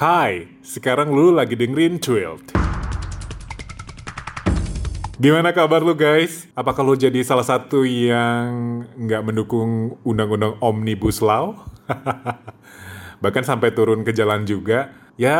[0.00, 2.56] Hai, sekarang lu lagi dengerin Twilled.
[5.20, 6.48] Gimana kabar lu guys?
[6.56, 8.48] Apakah lu jadi salah satu yang
[8.96, 11.68] nggak mendukung undang-undang Omnibus Law?
[13.20, 14.88] Bahkan sampai turun ke jalan juga.
[15.20, 15.36] Ya,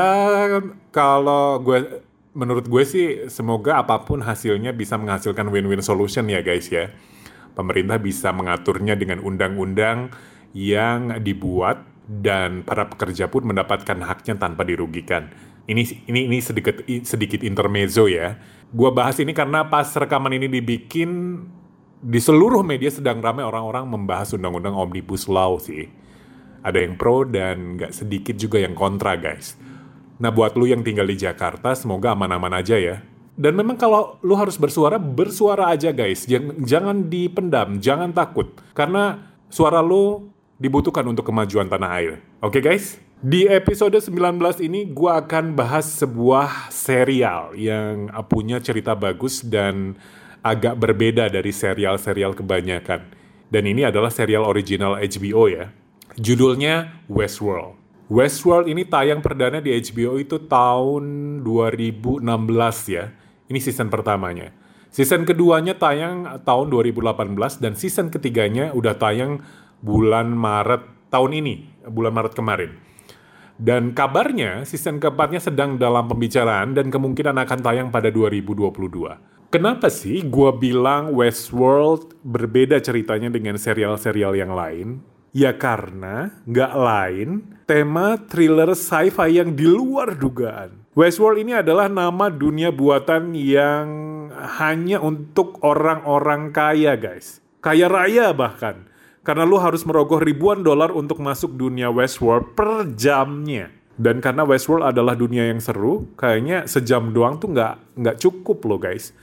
[0.92, 2.04] kalau gue
[2.36, 6.92] menurut gue sih semoga apa pun hasilnya bisa menghasilkan win-win solution ya guys ya.
[7.56, 10.12] Pemerintah bisa mengaturnya dengan undang-undang
[10.52, 15.30] yang dibuat dan para pekerja pun mendapatkan haknya tanpa dirugikan.
[15.70, 18.34] Ini ini ini sedikit sedikit intermezzo ya.
[18.74, 21.38] Gua bahas ini karena pas rekaman ini dibikin
[22.02, 25.86] di seluruh media sedang ramai orang-orang membahas undang-undang omnibus law sih.
[26.66, 29.54] Ada yang pro dan nggak sedikit juga yang kontra guys.
[30.18, 33.06] Nah buat lu yang tinggal di Jakarta semoga aman-aman aja ya.
[33.40, 36.28] Dan memang kalau lu harus bersuara, bersuara aja guys.
[36.28, 38.52] Jangan, jangan dipendam, jangan takut.
[38.76, 40.28] Karena suara lu
[40.60, 42.10] dibutuhkan untuk kemajuan tanah air.
[42.44, 43.00] Oke okay, guys?
[43.20, 49.96] Di episode 19 ini gue akan bahas sebuah serial yang punya cerita bagus dan
[50.44, 53.08] agak berbeda dari serial-serial kebanyakan.
[53.50, 55.72] Dan ini adalah serial original HBO ya.
[56.16, 57.80] Judulnya Westworld.
[58.12, 61.04] Westworld ini tayang perdana di HBO itu tahun
[61.44, 62.24] 2016
[62.88, 63.12] ya.
[63.48, 64.52] Ini season pertamanya.
[64.90, 69.38] Season keduanya tayang tahun 2018 dan season ketiganya udah tayang
[69.80, 71.54] bulan Maret tahun ini,
[71.88, 72.72] bulan Maret kemarin.
[73.60, 78.72] Dan kabarnya season keempatnya sedang dalam pembicaraan dan kemungkinan akan tayang pada 2022.
[79.52, 85.04] Kenapa sih gue bilang Westworld berbeda ceritanya dengan serial-serial yang lain?
[85.30, 87.28] Ya karena nggak lain
[87.68, 90.88] tema thriller sci-fi yang di luar dugaan.
[90.96, 93.86] Westworld ini adalah nama dunia buatan yang
[94.58, 97.38] hanya untuk orang-orang kaya guys.
[97.62, 98.89] Kaya raya bahkan
[99.30, 103.70] karena lu harus merogoh ribuan dolar untuk masuk dunia Westworld per jamnya.
[103.94, 108.82] Dan karena Westworld adalah dunia yang seru, kayaknya sejam doang tuh nggak nggak cukup loh
[108.82, 109.14] guys.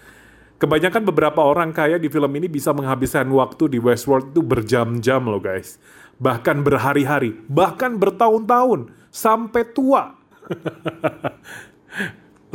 [0.64, 5.44] Kebanyakan beberapa orang kaya di film ini bisa menghabiskan waktu di Westworld itu berjam-jam loh
[5.44, 5.76] guys.
[6.24, 10.16] Bahkan berhari-hari, bahkan bertahun-tahun, sampai tua.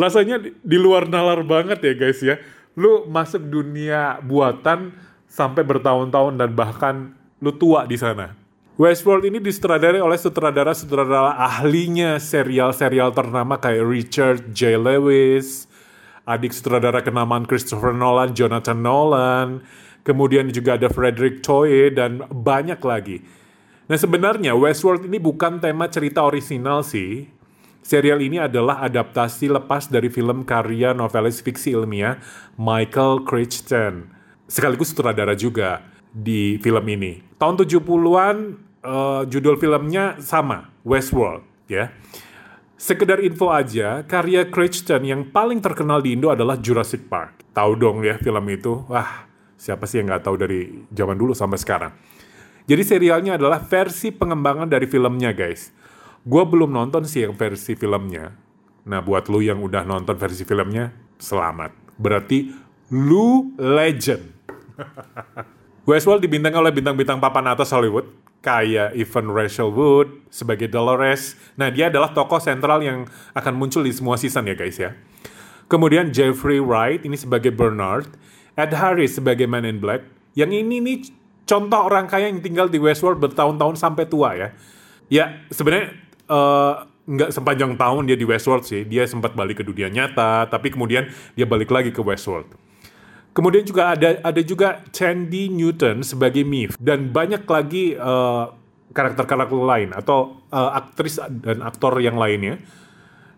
[0.00, 2.40] Rasanya di luar nalar banget ya guys ya.
[2.80, 4.96] Lu masuk dunia buatan
[5.28, 8.38] sampai bertahun-tahun dan bahkan lu tua di sana.
[8.78, 14.80] Westworld ini disutradarai oleh sutradara-sutradara ahlinya serial-serial ternama kayak Richard J.
[14.80, 15.68] Lewis,
[16.24, 19.60] adik sutradara kenamaan Christopher Nolan, Jonathan Nolan,
[20.08, 23.20] kemudian juga ada Frederick Toye, dan banyak lagi.
[23.92, 27.28] Nah sebenarnya Westworld ini bukan tema cerita orisinal sih.
[27.82, 32.16] Serial ini adalah adaptasi lepas dari film karya novelis fiksi ilmiah
[32.56, 34.06] Michael Crichton.
[34.48, 37.24] Sekaligus sutradara juga di film ini.
[37.40, 38.36] Tahun 70-an
[38.84, 41.88] uh, judul filmnya sama, Westworld ya.
[42.76, 47.46] Sekedar info aja, karya Crichton yang paling terkenal di Indo adalah Jurassic Park.
[47.54, 48.82] Tahu dong ya film itu?
[48.90, 49.24] Wah,
[49.54, 51.92] siapa sih yang nggak tahu dari zaman dulu sampai sekarang.
[52.66, 55.70] Jadi serialnya adalah versi pengembangan dari filmnya guys.
[56.22, 58.34] Gue belum nonton sih yang versi filmnya.
[58.86, 60.90] Nah buat lu yang udah nonton versi filmnya,
[61.22, 61.94] selamat.
[61.98, 62.50] Berarti
[62.90, 64.26] lu legend.
[65.82, 68.06] Westworld dibintangi oleh bintang-bintang papan atas Hollywood,
[68.38, 71.34] kayak Evan Rachel Wood sebagai Dolores.
[71.58, 74.94] Nah, dia adalah tokoh sentral yang akan muncul di semua season ya guys ya.
[75.66, 78.06] Kemudian Jeffrey Wright ini sebagai Bernard,
[78.54, 80.06] Ed Harris sebagai Man in Black.
[80.38, 80.98] Yang ini nih
[81.50, 84.48] contoh orang kaya yang tinggal di Westworld bertahun-tahun sampai tua ya.
[85.10, 85.98] Ya, sebenarnya
[86.30, 88.86] uh, nggak sepanjang tahun dia di Westworld sih.
[88.86, 92.61] Dia sempat balik ke dunia nyata, tapi kemudian dia balik lagi ke Westworld.
[93.32, 99.88] Kemudian juga ada ada juga Chandy Newton sebagai Mif dan banyak lagi karakter karakter-karakter lain
[99.96, 102.60] atau uh, aktris dan aktor yang lainnya.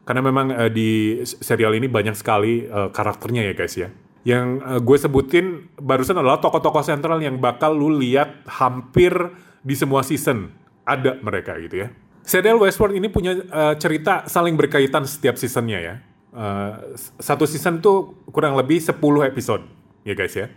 [0.05, 3.89] Karena memang uh, di serial ini banyak sekali uh, karakternya ya guys ya.
[4.27, 5.47] Yang uh, gue sebutin
[5.79, 9.15] barusan adalah tokoh-tokoh sentral yang bakal lu lihat hampir
[9.63, 10.51] di semua season.
[10.85, 11.89] Ada mereka gitu ya.
[12.27, 15.95] Serial Westworld ini punya uh, cerita saling berkaitan setiap seasonnya ya.
[16.35, 19.63] Uh, satu season tuh kurang lebih 10 episode
[20.05, 20.53] ya guys ya.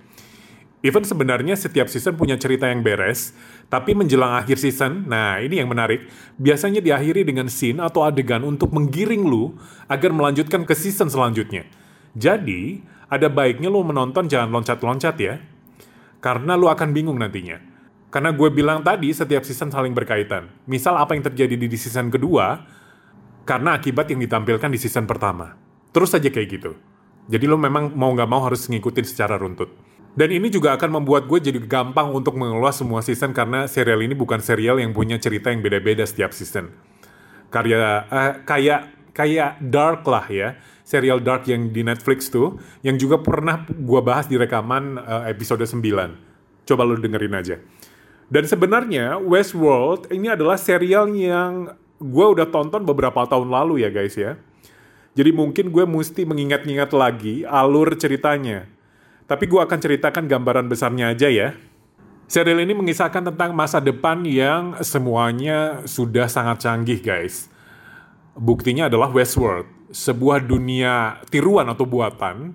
[0.86, 3.34] Even sebenarnya setiap season punya cerita yang beres,
[3.66, 6.06] tapi menjelang akhir season, nah ini yang menarik,
[6.38, 9.58] biasanya diakhiri dengan scene atau adegan untuk menggiring lu
[9.90, 11.66] agar melanjutkan ke season selanjutnya.
[12.14, 15.42] Jadi, ada baiknya lu menonton jangan loncat-loncat ya,
[16.22, 17.58] karena lu akan bingung nantinya.
[18.14, 20.48] Karena gue bilang tadi setiap season saling berkaitan.
[20.70, 22.64] Misal apa yang terjadi di season kedua,
[23.50, 25.58] karena akibat yang ditampilkan di season pertama.
[25.90, 26.78] Terus aja kayak gitu.
[27.28, 29.68] Jadi lo memang mau nggak mau harus ngikutin secara runtut.
[30.18, 34.18] Dan ini juga akan membuat gue jadi gampang untuk mengelola semua season karena serial ini
[34.18, 36.74] bukan serial yang punya cerita yang beda-beda setiap season.
[37.48, 43.18] karya eh, kayak kayak Dark lah ya serial Dark yang di Netflix tuh yang juga
[43.18, 47.56] pernah gua bahas di rekaman eh, episode 9 coba lu dengerin aja
[48.28, 54.14] dan sebenarnya Westworld ini adalah serial yang gue udah tonton beberapa tahun lalu ya guys
[54.14, 54.38] ya
[55.18, 58.70] jadi mungkin gue mesti mengingat-ingat lagi alur ceritanya
[59.26, 61.58] tapi gue akan ceritakan gambaran besarnya aja ya
[62.28, 67.48] Serial ini mengisahkan tentang masa depan yang semuanya sudah sangat canggih guys.
[68.36, 69.64] Buktinya adalah Westworld,
[69.96, 72.52] sebuah dunia tiruan atau buatan.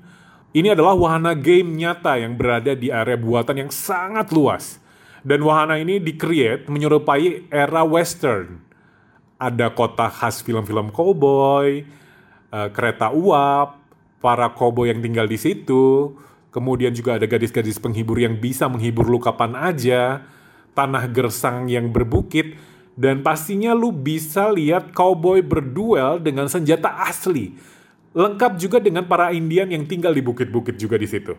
[0.53, 4.77] Ini adalah wahana game nyata yang berada di area buatan yang sangat luas.
[5.25, 8.61] Dan wahana ini di-create menyerupai era western.
[9.41, 11.81] Ada kota khas film-film cowboy,
[12.53, 13.81] uh, kereta uap,
[14.21, 16.15] para cowboy yang tinggal di situ,
[16.53, 20.21] Kemudian juga ada gadis-gadis penghibur yang bisa menghibur lu kapan aja,
[20.77, 22.61] tanah gersang yang berbukit,
[22.93, 27.57] dan pastinya lu bisa lihat cowboy berduel dengan senjata asli.
[28.13, 31.33] Lengkap juga dengan para Indian yang tinggal di bukit-bukit juga di situ.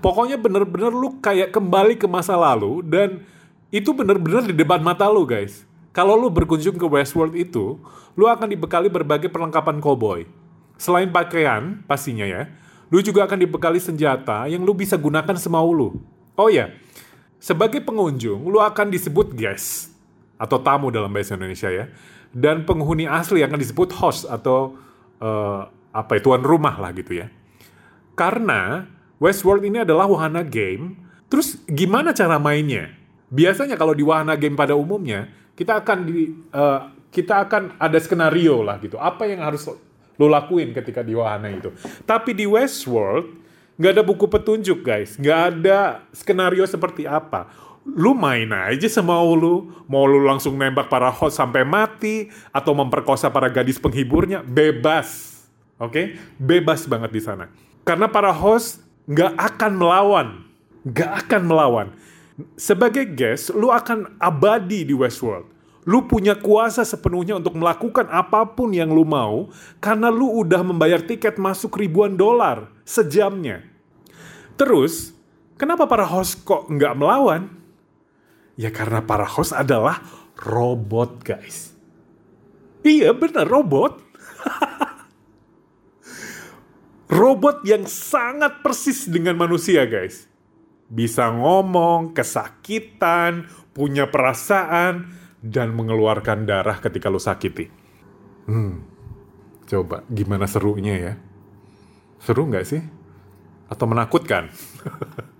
[0.00, 3.20] Pokoknya bener-bener lu kayak kembali ke masa lalu dan
[3.68, 5.68] itu bener-bener di depan mata lu guys.
[5.92, 7.76] Kalau lu berkunjung ke Westworld itu,
[8.16, 10.24] lu akan dibekali berbagai perlengkapan cowboy.
[10.80, 12.48] Selain pakaian, pastinya ya,
[12.92, 15.96] Lu juga akan dibekali senjata yang lu bisa gunakan semau lu.
[16.36, 16.68] Oh ya,
[17.40, 19.96] sebagai pengunjung, lu akan disebut guest
[20.36, 21.88] atau tamu dalam bahasa Indonesia ya.
[22.28, 24.76] Dan penghuni asli akan disebut host atau
[25.24, 27.32] uh, apa itu tuan rumah lah gitu ya.
[28.12, 28.84] Karena
[29.16, 31.00] Westworld ini adalah wahana game,
[31.32, 32.92] terus gimana cara mainnya?
[33.32, 36.80] Biasanya kalau di wahana game pada umumnya, kita akan di uh,
[37.12, 38.96] kita akan ada skenario lah gitu.
[38.96, 39.68] Apa yang harus
[40.16, 41.72] lo lakuin ketika di wahana itu.
[42.04, 43.42] Tapi di Westworld
[43.76, 47.48] nggak ada buku petunjuk guys, nggak ada skenario seperti apa.
[47.82, 53.26] Lu main aja semau lu, mau lu langsung nembak para host sampai mati atau memperkosa
[53.26, 55.34] para gadis penghiburnya, bebas.
[55.82, 56.06] Oke, okay?
[56.38, 57.50] bebas banget di sana.
[57.82, 60.28] Karena para host nggak akan melawan,
[60.86, 61.88] nggak akan melawan.
[62.56, 65.52] Sebagai guest, lu akan abadi di Westworld
[65.82, 69.50] Lu punya kuasa sepenuhnya untuk melakukan apa pun yang lu mau
[69.82, 73.66] karena lu udah membayar tiket masuk ribuan dolar sejamnya.
[74.54, 75.10] Terus,
[75.58, 77.50] kenapa para host kok nggak melawan?
[78.54, 79.98] Ya karena para host adalah
[80.38, 81.74] robot guys.
[82.86, 83.98] Iya benar robot.
[87.18, 90.30] robot yang sangat persis dengan manusia guys.
[90.92, 95.08] Bisa ngomong, kesakitan, punya perasaan,
[95.40, 97.66] dan mengeluarkan darah ketika lo sakiti.
[98.44, 98.84] Hmm,
[99.64, 101.14] coba gimana serunya ya?
[102.20, 102.82] Seru nggak sih?
[103.72, 104.52] Atau menakutkan?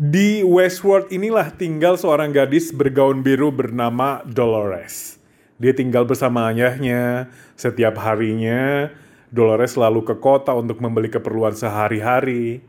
[0.00, 5.20] Di Westworld inilah tinggal seorang gadis bergaun biru bernama Dolores.
[5.60, 7.28] Dia tinggal bersama ayahnya.
[7.52, 8.88] Setiap harinya,
[9.28, 12.64] Dolores selalu ke kota untuk membeli keperluan sehari-hari.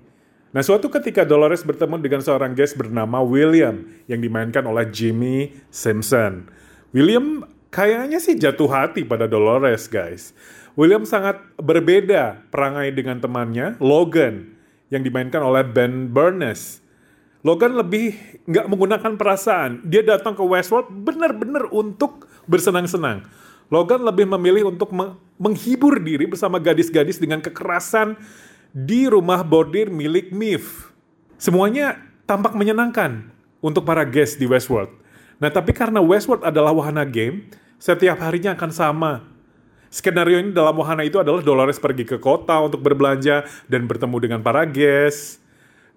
[0.51, 6.51] Nah suatu ketika Dolores bertemu dengan seorang guest bernama William yang dimainkan oleh Jimmy Simpson.
[6.92, 10.36] William kayaknya sih jatuh hati pada Dolores guys.
[10.75, 14.51] William sangat berbeda perangai dengan temannya Logan
[14.92, 16.83] yang dimainkan oleh Ben Burness.
[17.48, 18.13] Logan lebih
[18.44, 19.88] nggak menggunakan perasaan.
[19.88, 23.24] Dia datang ke Westworld benar-benar untuk bersenang-senang.
[23.71, 24.92] Logan lebih memilih untuk
[25.39, 28.20] menghibur diri bersama gadis-gadis dengan kekerasan
[28.71, 30.95] di rumah bordir milik Mif.
[31.35, 33.27] Semuanya tampak menyenangkan
[33.59, 34.91] untuk para guest di Westworld.
[35.43, 37.51] Nah, tapi karena Westworld adalah wahana game,
[37.81, 39.13] setiap harinya akan sama.
[39.91, 44.39] Skenario ini dalam wahana itu adalah Dolores pergi ke kota untuk berbelanja dan bertemu dengan
[44.39, 45.43] para guest.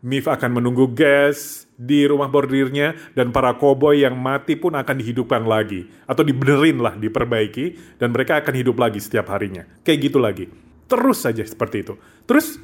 [0.04, 5.46] Mif akan menunggu guest di rumah bordirnya dan para koboi yang mati pun akan dihidupkan
[5.48, 9.64] lagi atau dibenerin lah, diperbaiki dan mereka akan hidup lagi setiap harinya.
[9.80, 10.46] Kayak gitu lagi.
[10.86, 11.94] Terus saja seperti itu.
[12.28, 12.60] Terus,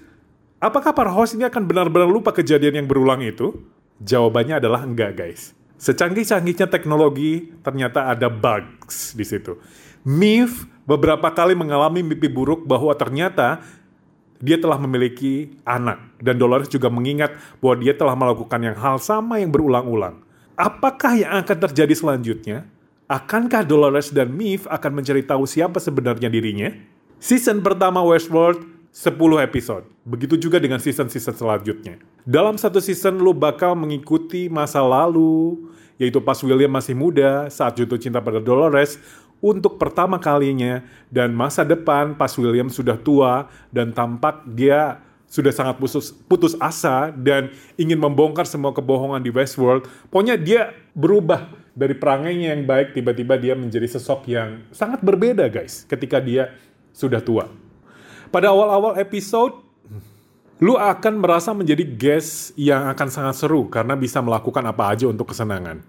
[0.61, 3.57] apakah para host ini akan benar-benar lupa kejadian yang berulang itu?
[4.01, 5.53] Jawabannya adalah enggak, guys.
[5.81, 9.57] Secanggih-canggihnya teknologi, ternyata ada bugs di situ.
[10.05, 13.65] Mif beberapa kali mengalami mimpi buruk bahwa ternyata
[14.41, 16.01] dia telah memiliki anak.
[16.21, 20.21] Dan Dolores juga mengingat bahwa dia telah melakukan yang hal sama yang berulang-ulang.
[20.57, 22.69] Apakah yang akan terjadi selanjutnya?
[23.09, 26.73] Akankah Dolores dan Mif akan mencari tahu siapa sebenarnya dirinya?
[27.21, 28.65] Season pertama Westworld
[28.97, 29.13] 10
[29.45, 29.85] episode.
[30.09, 32.01] Begitu juga dengan season-season selanjutnya.
[32.25, 35.69] Dalam satu season lu bakal mengikuti masa lalu,
[36.01, 38.97] yaitu pas William masih muda saat jatuh cinta pada Dolores
[39.45, 40.81] untuk pertama kalinya
[41.13, 47.13] dan masa depan pas William sudah tua dan tampak dia sudah sangat putus, putus asa
[47.13, 49.85] dan ingin membongkar semua kebohongan di Westworld.
[50.09, 55.85] Pokoknya dia berubah dari perangainya yang baik, tiba-tiba dia menjadi sosok yang sangat berbeda guys
[55.85, 56.51] ketika dia
[56.95, 57.49] sudah tua.
[58.31, 59.59] Pada awal-awal episode,
[60.63, 65.33] lu akan merasa menjadi guest yang akan sangat seru karena bisa melakukan apa aja untuk
[65.35, 65.83] kesenangan.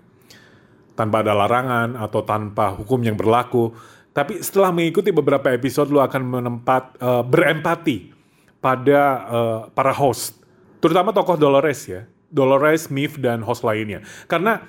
[0.98, 3.75] Tanpa ada larangan atau tanpa hukum yang berlaku.
[4.12, 8.12] Tapi setelah mengikuti beberapa episode, lu akan menempat, uh, berempati
[8.60, 10.38] pada uh, para host,
[10.84, 14.05] terutama tokoh Dolores ya, Dolores, Mif dan host lainnya.
[14.29, 14.62] Karena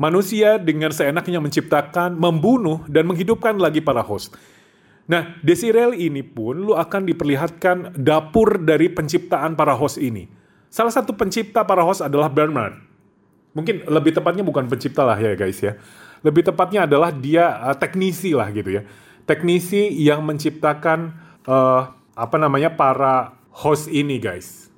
[0.00, 4.34] manusia dengan seenaknya menciptakan, membunuh dan menghidupkan lagi para host.
[5.06, 10.26] Nah, di serial ini pun lu akan diperlihatkan dapur dari penciptaan para host ini.
[10.66, 12.74] Salah satu pencipta para host adalah Bernard.
[13.54, 15.78] Mungkin lebih tepatnya bukan pencipta lah ya guys ya.
[16.26, 18.82] Lebih tepatnya adalah dia uh, teknisi lah gitu ya.
[19.24, 21.14] Teknisi yang menciptakan
[21.46, 24.68] uh, apa namanya para host ini guys.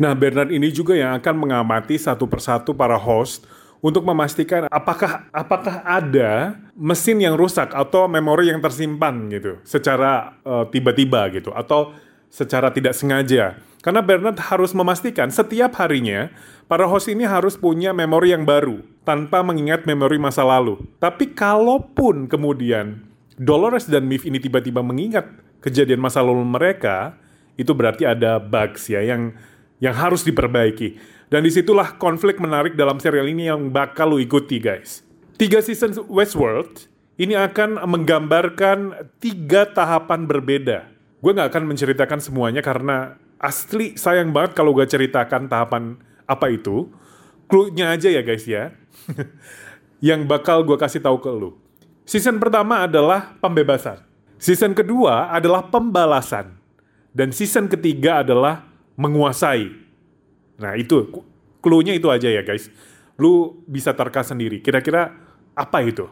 [0.00, 3.44] Nah Bernard ini juga yang akan mengamati satu persatu para host
[3.86, 10.66] untuk memastikan apakah apakah ada mesin yang rusak atau memori yang tersimpan gitu secara uh,
[10.66, 11.94] tiba-tiba gitu atau
[12.26, 13.62] secara tidak sengaja.
[13.78, 16.34] Karena Bernard harus memastikan setiap harinya
[16.66, 20.82] para host ini harus punya memori yang baru tanpa mengingat memori masa lalu.
[20.98, 23.06] Tapi kalaupun kemudian
[23.38, 25.30] Dolores dan Mif ini tiba-tiba mengingat
[25.62, 27.14] kejadian masa lalu mereka,
[27.54, 29.30] itu berarti ada bugs ya yang
[29.78, 31.15] yang harus diperbaiki.
[31.26, 35.02] Dan di situlah konflik menarik dalam serial ini yang bakal lu ikuti guys.
[35.34, 36.86] Tiga season Westworld
[37.18, 40.86] ini akan menggambarkan tiga tahapan berbeda.
[41.18, 46.92] Gue gak akan menceritakan semuanya karena asli sayang banget kalau gue ceritakan tahapan apa itu.
[47.46, 48.74] Clue-nya aja ya guys ya.
[50.08, 51.56] yang bakal gue kasih tahu ke lu.
[52.06, 53.98] Season pertama adalah pembebasan.
[54.38, 56.54] Season kedua adalah pembalasan.
[57.16, 59.85] Dan season ketiga adalah menguasai.
[60.56, 61.24] Nah itu,
[61.60, 62.72] clue-nya itu aja ya guys.
[63.16, 64.60] Lu bisa terka sendiri.
[64.60, 65.12] Kira-kira
[65.56, 66.08] apa itu?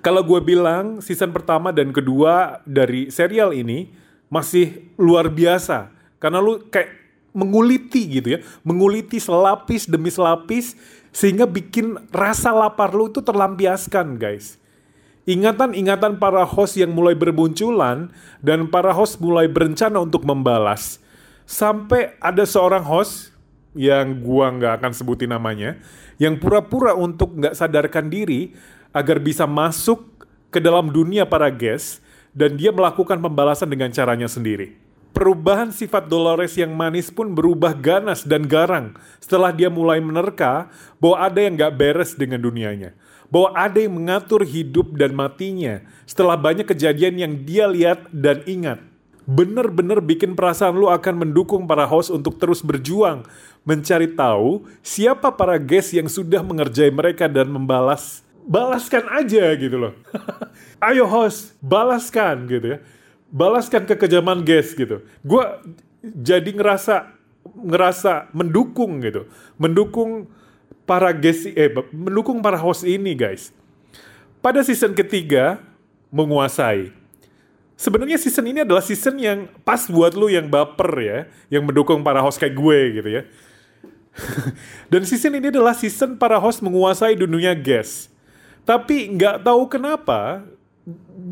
[0.00, 3.92] Kalau gue bilang season pertama dan kedua dari serial ini
[4.32, 5.92] masih luar biasa.
[6.16, 6.88] Karena lu kayak
[7.36, 8.40] menguliti gitu ya.
[8.64, 10.76] Menguliti selapis demi selapis
[11.12, 14.60] sehingga bikin rasa lapar lu itu terlampiaskan guys
[15.28, 18.10] ingatan-ingatan para host yang mulai bermunculan
[18.42, 20.98] dan para host mulai berencana untuk membalas.
[21.50, 23.34] Sampai ada seorang host
[23.74, 25.82] yang gua nggak akan sebutin namanya,
[26.14, 28.54] yang pura-pura untuk nggak sadarkan diri
[28.94, 30.06] agar bisa masuk
[30.54, 31.98] ke dalam dunia para guest
[32.30, 34.78] dan dia melakukan pembalasan dengan caranya sendiri.
[35.10, 40.70] Perubahan sifat Dolores yang manis pun berubah ganas dan garang setelah dia mulai menerka
[41.02, 42.94] bahwa ada yang gak beres dengan dunianya
[43.30, 48.89] bahwa ada yang mengatur hidup dan matinya setelah banyak kejadian yang dia lihat dan ingat.
[49.30, 53.22] Bener-bener bikin perasaan lu akan mendukung para host untuk terus berjuang,
[53.62, 58.26] mencari tahu siapa para guest yang sudah mengerjai mereka dan membalas.
[58.42, 59.94] Balaskan aja gitu loh.
[60.90, 62.78] Ayo host, balaskan gitu ya.
[63.30, 65.06] Balaskan kekejaman guest gitu.
[65.22, 65.46] Gue
[66.02, 67.14] jadi ngerasa
[67.54, 69.30] ngerasa mendukung gitu.
[69.54, 70.26] Mendukung
[70.82, 73.54] para guest eh mendukung para host ini guys.
[74.42, 75.62] Pada season ketiga
[76.10, 76.99] menguasai.
[77.80, 81.18] Sebenarnya season ini adalah season yang pas buat lu yang baper ya,
[81.48, 83.22] yang mendukung para host kayak gue gitu ya.
[84.92, 88.12] Dan season ini adalah season para host menguasai dunia guest.
[88.68, 90.44] Tapi nggak tahu kenapa,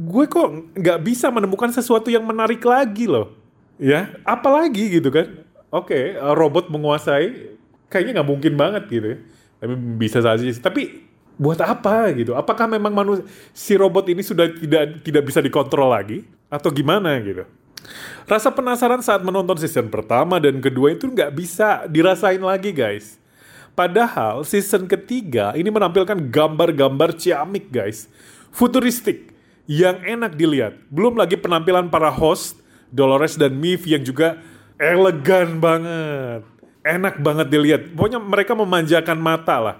[0.08, 3.36] gue kok nggak bisa menemukan sesuatu yang menarik lagi loh.
[3.76, 5.44] Ya, apalagi gitu kan?
[5.68, 7.60] Oke, okay, robot menguasai,
[7.92, 9.18] kayaknya nggak mungkin banget gitu ya
[9.58, 10.62] tapi bisa saja sih.
[10.62, 11.06] Tapi
[11.38, 12.34] buat apa gitu?
[12.34, 17.44] Apakah memang manusia si robot ini sudah tidak tidak bisa dikontrol lagi atau gimana gitu?
[18.28, 23.16] Rasa penasaran saat menonton season pertama dan kedua itu nggak bisa dirasain lagi guys.
[23.72, 28.10] Padahal season ketiga ini menampilkan gambar-gambar ciamik guys.
[28.50, 29.30] Futuristik
[29.70, 30.76] yang enak dilihat.
[30.90, 34.40] Belum lagi penampilan para host Dolores dan Miv yang juga
[34.80, 36.42] elegan banget
[36.88, 37.82] enak banget dilihat.
[37.92, 39.76] Pokoknya mereka memanjakan mata lah.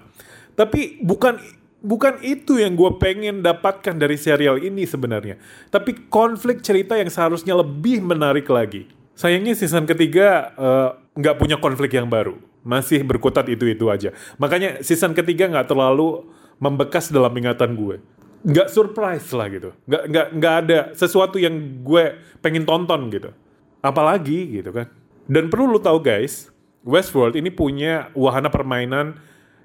[0.53, 1.39] Tapi bukan
[1.79, 5.39] bukan itu yang gue pengen dapatkan dari serial ini sebenarnya.
[5.71, 8.87] Tapi konflik cerita yang seharusnya lebih menarik lagi.
[9.15, 12.39] Sayangnya season ketiga eh, nggak uh, punya konflik yang baru.
[12.63, 14.15] Masih berkutat itu-itu aja.
[14.39, 16.27] Makanya season ketiga nggak terlalu
[16.59, 17.99] membekas dalam ingatan gue.
[18.43, 19.75] Nggak surprise lah gitu.
[19.87, 23.31] Nggak, nggak, nggak ada sesuatu yang gue pengen tonton gitu.
[23.79, 24.87] Apalagi gitu kan.
[25.27, 26.51] Dan perlu lu tahu guys,
[26.83, 29.19] Westworld ini punya wahana permainan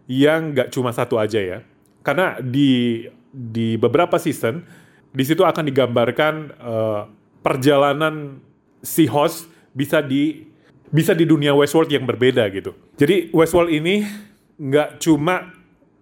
[0.04, 1.58] yang gak cuma satu aja ya.
[2.04, 3.02] Karena di
[3.34, 4.62] di beberapa season
[5.10, 7.02] di situ akan digambarkan uh,
[7.42, 8.38] perjalanan
[8.84, 10.46] si host bisa di
[10.94, 12.76] bisa di dunia Westworld yang berbeda gitu.
[12.94, 14.06] Jadi Westworld ini
[14.54, 15.50] nggak cuma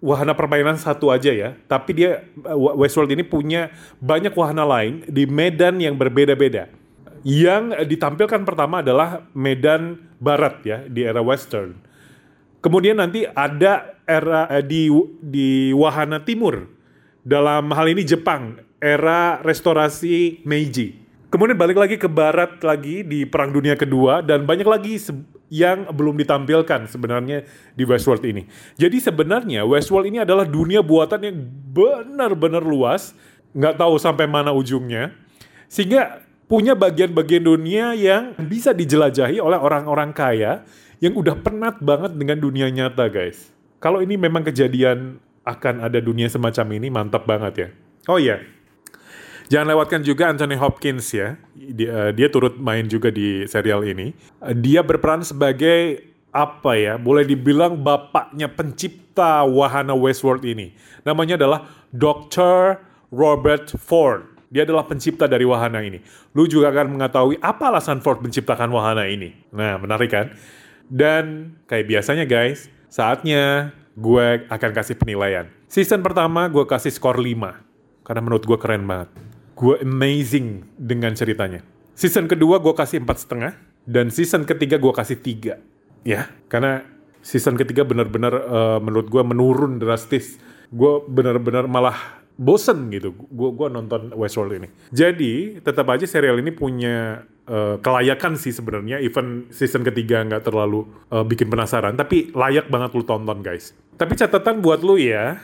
[0.02, 5.80] wahana permainan satu aja ya, tapi dia Westworld ini punya banyak wahana lain di medan
[5.80, 6.68] yang berbeda-beda.
[7.23, 11.78] Yang ditampilkan pertama adalah medan barat ya di era western.
[12.62, 14.87] Kemudian nanti ada era eh, di
[15.19, 16.71] di wahana timur.
[17.23, 21.02] Dalam hal ini Jepang, era restorasi Meiji.
[21.33, 25.00] Kemudian balik lagi ke barat lagi di Perang Dunia Kedua dan banyak lagi
[25.49, 28.45] yang belum ditampilkan sebenarnya di Westworld ini.
[28.76, 31.37] Jadi sebenarnya Westworld ini adalah dunia buatan yang
[31.73, 33.16] benar-benar luas,
[33.57, 35.16] nggak tahu sampai mana ujungnya,
[35.73, 36.21] sehingga
[36.52, 40.69] punya bagian-bagian dunia yang bisa dijelajahi oleh orang-orang kaya
[41.02, 43.50] yang udah penat banget dengan dunia nyata guys.
[43.82, 47.68] Kalau ini memang kejadian akan ada dunia semacam ini mantap banget ya.
[48.06, 48.38] Oh iya,
[49.52, 51.37] Jangan lewatkan juga Anthony Hopkins ya.
[51.52, 54.16] Dia, uh, dia turut main juga di serial ini.
[54.40, 56.97] Uh, dia berperan sebagai apa ya?
[56.97, 60.73] Boleh dibilang bapaknya pencipta wahana Westworld ini.
[61.04, 62.80] Namanya adalah Dr.
[63.12, 64.25] Robert Ford.
[64.49, 66.00] Dia adalah pencipta dari wahana ini.
[66.32, 69.37] Lu juga akan mengetahui apa alasan Ford menciptakan wahana ini.
[69.52, 70.32] Nah, menarik kan?
[70.92, 75.49] Dan kayak biasanya guys, saatnya gue akan kasih penilaian.
[75.72, 78.04] Season pertama gue kasih skor 5.
[78.04, 79.08] Karena menurut gue keren banget
[79.62, 81.62] gue amazing dengan ceritanya.
[81.94, 83.52] Season kedua gue kasih empat setengah
[83.87, 85.62] dan season ketiga gue kasih tiga.
[86.02, 86.82] Ya, karena
[87.22, 90.40] season ketiga benar-benar uh, menurut gue menurun drastis.
[90.72, 93.14] Gue benar-benar malah bosen gitu.
[93.28, 94.68] Gue gua nonton Westworld ini.
[94.90, 99.00] Jadi tetap aja serial ini punya uh, kelayakan sih sebenarnya.
[99.02, 103.75] Even season ketiga nggak terlalu uh, bikin penasaran, tapi layak banget lu tonton guys.
[103.96, 105.38] Tapi catatan buat lu ya,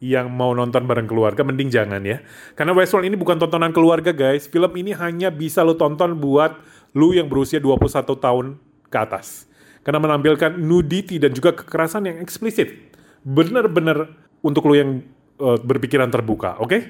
[0.00, 2.24] yang mau nonton bareng keluarga mending jangan ya.
[2.56, 4.48] Karena Westworld ini bukan tontonan keluarga guys.
[4.48, 6.56] Film ini hanya bisa lo tonton buat
[6.96, 8.46] lu yang berusia 21 tahun
[8.88, 9.46] ke atas.
[9.84, 12.96] Karena menampilkan nudity dan juga kekerasan yang eksplisit.
[13.24, 14.90] Bener-bener untuk lu yang
[15.36, 16.68] uh, berpikiran terbuka, oke?
[16.68, 16.82] Okay?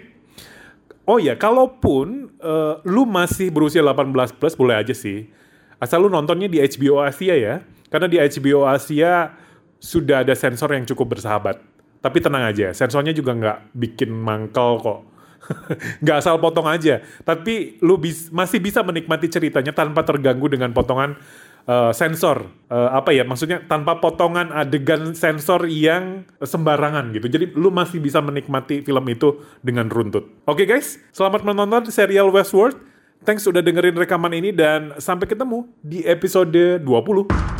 [1.10, 5.26] Oh ya, kalaupun uh, lu masih berusia 18 plus boleh aja sih.
[5.82, 7.66] Asal lu nontonnya di HBO Asia ya.
[7.90, 9.34] Karena di HBO Asia
[9.82, 11.58] sudah ada sensor yang cukup bersahabat
[12.00, 15.00] tapi tenang aja, sensornya juga nggak bikin mangkel kok.
[16.04, 17.04] nggak asal potong aja.
[17.24, 21.20] Tapi lu bis, masih bisa menikmati ceritanya tanpa terganggu dengan potongan
[21.66, 22.48] uh, sensor.
[22.70, 27.26] Uh, apa ya, maksudnya tanpa potongan adegan sensor yang sembarangan gitu.
[27.26, 30.46] Jadi lu masih bisa menikmati film itu dengan runtut.
[30.46, 32.78] Oke okay, guys, selamat menonton serial Westworld.
[33.20, 37.59] Thanks udah dengerin rekaman ini dan sampai ketemu di episode 20.